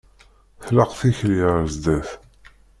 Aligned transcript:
Tlaq 0.65 0.91
tikli 0.99 1.37
ar 1.51 1.63
zdat. 1.73 2.09